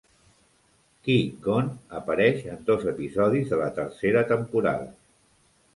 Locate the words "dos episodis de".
2.73-3.61